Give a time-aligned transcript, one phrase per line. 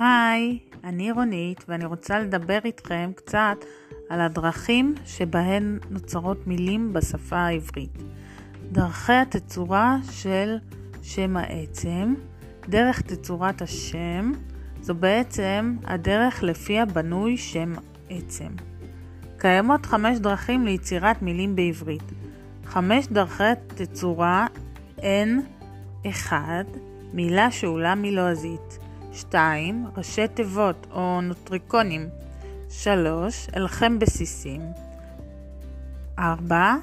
[0.00, 3.64] היי, אני רונית ואני רוצה לדבר איתכם קצת
[4.08, 7.98] על הדרכים שבהן נוצרות מילים בשפה העברית.
[8.72, 10.56] דרכי התצורה של
[11.02, 12.14] שם העצם,
[12.68, 14.32] דרך תצורת השם,
[14.80, 17.72] זו בעצם הדרך לפיה בנוי שם
[18.08, 18.50] עצם.
[19.38, 22.12] קיימות חמש דרכים ליצירת מילים בעברית.
[22.64, 24.46] חמש דרכי תצורה
[24.98, 25.40] הן
[26.10, 26.66] 1.
[27.12, 28.78] מילה שאולה מלועזית
[29.12, 29.84] 2.
[29.96, 32.08] ראשי תיבות או נוטריקונים
[32.70, 33.48] 3.
[33.56, 34.60] אלחם בסיסים
[36.18, 36.74] 4.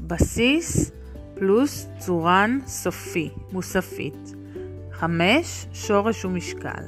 [0.00, 0.90] בסיס
[1.34, 4.34] פלוס צורן סופי, מוספית
[4.92, 5.66] 5.
[5.72, 6.84] שורש ומשקל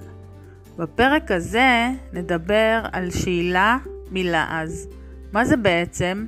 [0.76, 3.78] בפרק הזה נדבר על שאלה
[4.10, 4.88] מלעז.
[5.32, 6.26] מה זה בעצם?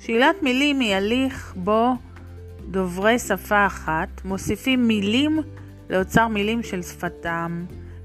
[0.00, 1.92] שאלת מילים היא הליך בו
[2.70, 5.40] דוברי שפה אחת מוסיפים מילים
[5.90, 7.64] לאוצר מילים של שפתם,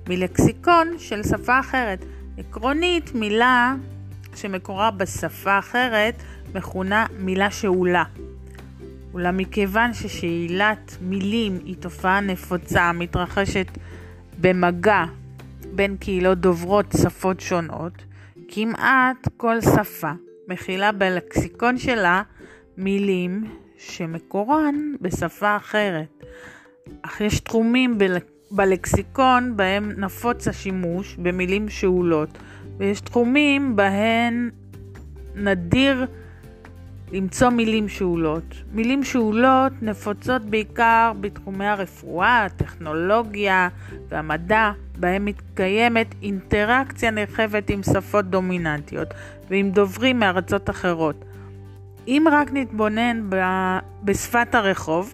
[0.09, 2.05] מלקסיקון של שפה אחרת.
[2.37, 3.75] עקרונית, מילה
[4.35, 6.23] שמקורה בשפה אחרת
[6.55, 8.03] מכונה מילה שאולה.
[9.13, 13.67] אולם מכיוון ששאלת מילים היא תופעה נפוצה המתרחשת
[14.41, 15.03] במגע
[15.75, 17.93] בין קהילות דוברות שפות שונות,
[18.47, 20.11] כמעט כל שפה
[20.47, 22.21] מכילה בלקסיקון שלה
[22.77, 23.43] מילים
[23.77, 26.23] שמקורן בשפה אחרת.
[27.01, 27.97] אך יש תחומים
[28.51, 32.37] בלקסיקון בהם נפוץ השימוש במילים שאולות,
[32.77, 34.49] ויש תחומים בהן
[35.35, 36.05] נדיר
[37.11, 38.55] למצוא מילים שאולות.
[38.71, 43.69] מילים שאולות נפוצות בעיקר בתחומי הרפואה, הטכנולוגיה
[44.09, 49.07] והמדע, בהם מתקיימת אינטראקציה נרחבת עם שפות דומיננטיות
[49.49, 51.25] ועם דוברים מארצות אחרות.
[52.07, 53.29] אם רק נתבונן
[54.03, 55.13] בשפת הרחוב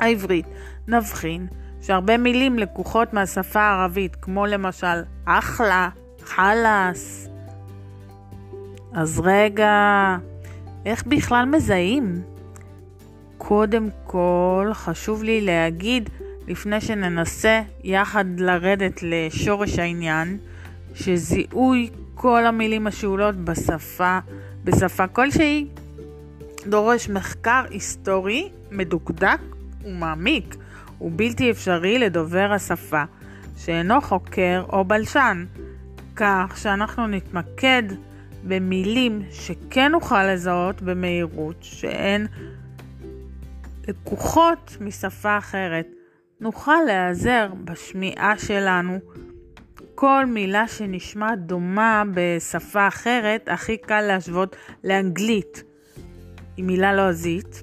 [0.00, 0.46] העברית,
[0.88, 1.46] נבחין
[1.80, 5.88] שהרבה מילים לקוחות מהשפה הערבית, כמו למשל אחלה,
[6.22, 7.28] חלאס.
[8.92, 10.16] אז רגע,
[10.86, 12.22] איך בכלל מזהים?
[13.38, 16.10] קודם כל, חשוב לי להגיד,
[16.48, 20.38] לפני שננסה יחד לרדת לשורש העניין,
[20.94, 24.18] שזיהוי כל המילים השאולות בשפה,
[24.64, 25.66] בשפה כלשהי,
[26.66, 29.40] דורש מחקר היסטורי מדוקדק
[29.84, 30.56] ומעמיק
[31.00, 33.02] ובלתי אפשרי לדובר השפה,
[33.56, 35.44] שאינו חוקר או בלשן,
[36.16, 37.82] כך שאנחנו נתמקד
[38.44, 42.26] במילים שכן נוכל לזהות במהירות, שהן
[43.88, 45.86] לקוחות משפה אחרת.
[46.40, 48.98] נוכל להיעזר בשמיעה שלנו.
[49.94, 55.62] כל מילה שנשמעת דומה בשפה אחרת, הכי קל להשוות לאנגלית.
[56.56, 57.62] היא מילה לועזית.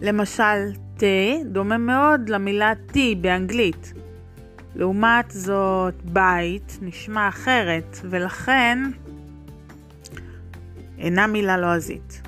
[0.00, 3.92] למשל, תה דומה מאוד למילה T באנגלית.
[4.76, 8.78] לעומת זאת, בית נשמע אחרת, ולכן
[10.98, 12.27] אינה מילה לועזית.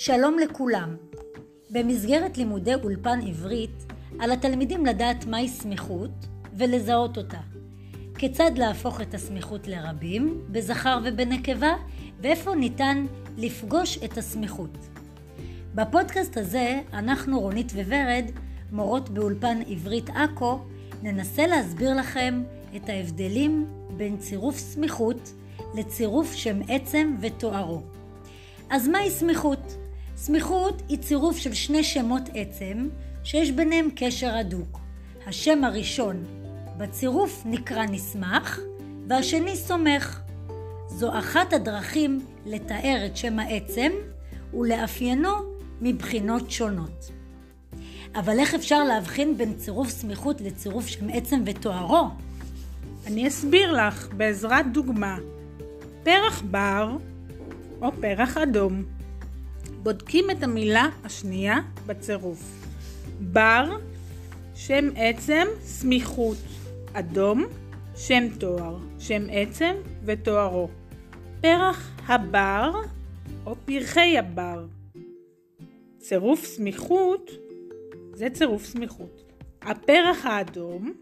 [0.00, 0.96] שלום לכולם.
[1.70, 3.86] במסגרת לימודי אולפן עברית,
[4.20, 6.10] על התלמידים לדעת מהי סמיכות
[6.56, 7.40] ולזהות אותה.
[8.18, 11.72] כיצד להפוך את הסמיכות לרבים, בזכר ובנקבה,
[12.20, 14.78] ואיפה ניתן לפגוש את הסמיכות.
[15.74, 18.24] בפודקאסט הזה, אנחנו, רונית וורד,
[18.72, 20.58] מורות באולפן עברית עכו,
[21.02, 22.42] ננסה להסביר לכם
[22.76, 23.66] את ההבדלים
[23.96, 25.32] בין צירוף סמיכות
[25.74, 27.82] לצירוף שם עצם ותוארו.
[28.70, 29.77] אז מהי סמיכות?
[30.18, 32.88] סמיכות היא צירוף של שני שמות עצם
[33.24, 34.78] שיש ביניהם קשר הדוק.
[35.26, 36.24] השם הראשון
[36.76, 38.60] בצירוף נקרא נסמך
[39.08, 40.20] והשני סומך.
[40.88, 43.92] זו אחת הדרכים לתאר את שם העצם
[44.54, 45.30] ולאפיינו
[45.80, 47.10] מבחינות שונות.
[48.14, 52.08] אבל איך אפשר להבחין בין צירוף סמיכות לצירוף שם עצם ותוארו?
[53.06, 55.16] אני אסביר לך בעזרת דוגמה.
[56.02, 56.96] פרח בר
[57.82, 58.97] או פרח אדום.
[59.88, 61.56] בודקים את המילה השנייה
[61.86, 62.66] בצירוף.
[63.20, 63.64] בר,
[64.54, 66.36] שם עצם, סמיכות.
[66.92, 67.44] אדום,
[67.96, 69.74] שם תואר, שם עצם
[70.04, 70.68] ותוארו.
[71.40, 72.72] פרח הבר
[73.46, 74.66] או פרחי הבר.
[75.98, 77.30] צירוף סמיכות
[78.14, 79.22] זה צירוף סמיכות.
[79.62, 80.92] הפרח האדום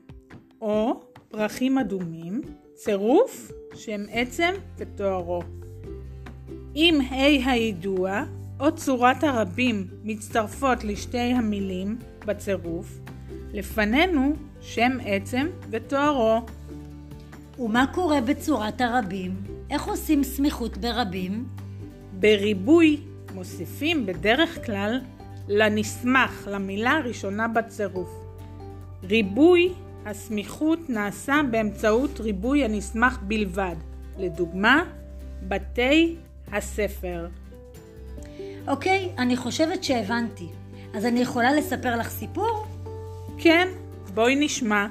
[0.60, 2.40] או פרחים אדומים,
[2.74, 5.42] צירוף שם עצם ותוארו.
[6.76, 8.24] אם ה' הידוע
[8.60, 12.98] או צורת הרבים מצטרפות לשתי המילים בצירוף,
[13.52, 16.40] לפנינו שם עצם ותוארו.
[17.58, 19.36] ומה קורה בצורת הרבים?
[19.70, 21.44] איך עושים סמיכות ברבים?
[22.18, 23.00] בריבוי
[23.34, 25.00] מוסיפים בדרך כלל
[25.48, 28.10] לנסמך, למילה הראשונה בצירוף.
[29.02, 29.72] ריבוי
[30.06, 33.76] הסמיכות נעשה באמצעות ריבוי הנסמך בלבד.
[34.18, 34.84] לדוגמה,
[35.48, 36.16] בתי
[36.52, 37.26] הספר.
[38.68, 40.46] אוקיי, אני חושבת שהבנתי.
[40.94, 42.66] אז אני יכולה לספר לך סיפור?
[43.38, 43.68] כן,
[44.14, 44.86] בואי נשמע.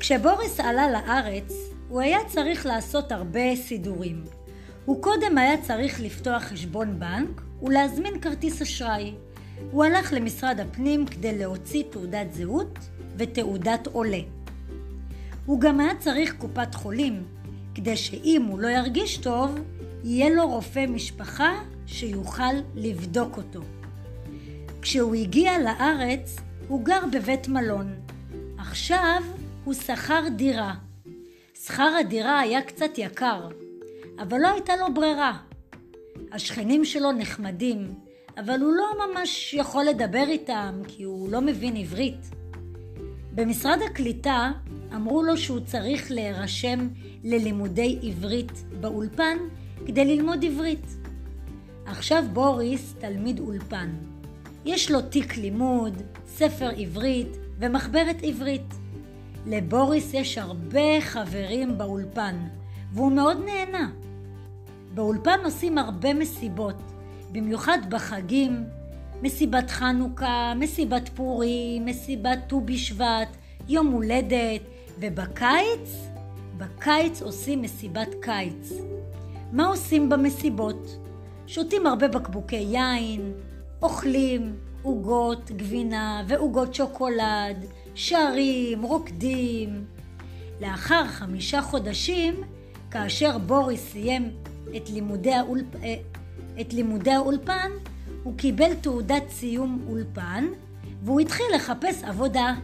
[0.00, 1.52] כשבוריס עלה לארץ,
[1.88, 4.24] הוא היה צריך לעשות הרבה סידורים.
[4.84, 9.14] הוא קודם היה צריך לפתוח חשבון בנק ולהזמין כרטיס אשראי.
[9.70, 12.78] הוא הלך למשרד הפנים כדי להוציא תעודת זהות
[13.16, 14.20] ותעודת עולה.
[15.46, 17.22] הוא גם היה צריך קופת חולים,
[17.74, 19.58] כדי שאם הוא לא ירגיש טוב,
[20.04, 21.52] יהיה לו רופא משפחה
[21.92, 23.60] שיוכל לבדוק אותו.
[24.82, 26.36] כשהוא הגיע לארץ,
[26.68, 27.94] הוא גר בבית מלון.
[28.58, 29.22] עכשיו
[29.64, 30.74] הוא שכר דירה.
[31.64, 33.48] שכר הדירה היה קצת יקר,
[34.18, 35.38] אבל לא הייתה לו ברירה.
[36.32, 37.94] השכנים שלו נחמדים,
[38.36, 42.30] אבל הוא לא ממש יכול לדבר איתם כי הוא לא מבין עברית.
[43.32, 44.50] במשרד הקליטה
[44.94, 46.88] אמרו לו שהוא צריך להירשם
[47.24, 49.38] ללימודי עברית באולפן
[49.86, 50.99] כדי ללמוד עברית.
[51.90, 53.90] עכשיו בוריס תלמיד אולפן.
[54.64, 58.74] יש לו תיק לימוד, ספר עברית ומחברת עברית.
[59.46, 62.36] לבוריס יש הרבה חברים באולפן,
[62.92, 63.90] והוא מאוד נהנה.
[64.94, 66.82] באולפן עושים הרבה מסיבות,
[67.32, 68.64] במיוחד בחגים,
[69.22, 73.36] מסיבת חנוכה, מסיבת פורים, מסיבת ט"ו בשבט,
[73.68, 74.62] יום הולדת,
[75.00, 76.06] ובקיץ,
[76.58, 78.72] בקיץ עושים מסיבת קיץ.
[79.52, 81.09] מה עושים במסיבות?
[81.52, 83.32] שותים הרבה בקבוקי יין,
[83.82, 87.64] אוכלים עוגות גבינה ועוגות שוקולד,
[87.94, 89.84] שרים, רוקדים.
[90.60, 92.34] לאחר חמישה חודשים,
[92.90, 94.30] כאשר בוריס סיים
[94.76, 95.76] את לימודי, האולפ...
[95.82, 95.94] אה,
[96.60, 97.70] את לימודי האולפן,
[98.22, 100.46] הוא קיבל תעודת סיום אולפן,
[101.02, 102.54] והוא התחיל לחפש עבודה.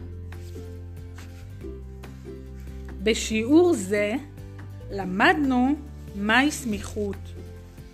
[3.03, 4.13] בשיעור זה
[4.91, 5.75] למדנו
[6.15, 7.37] מהי סמיכות.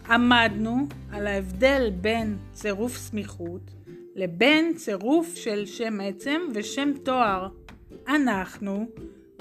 [0.09, 3.71] עמדנו על ההבדל בין צירוף סמיכות
[4.15, 7.47] לבין צירוף של שם עצם ושם תואר.
[8.07, 8.85] אנחנו,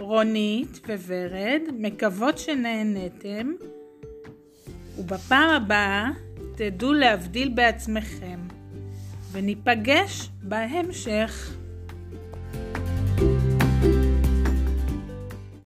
[0.01, 3.53] רונית וורד, מקוות שנהנתם,
[4.99, 6.11] ובפעם הבאה
[6.57, 8.41] תדעו להבדיל בעצמכם,
[9.33, 11.62] וניפגש בהמשך.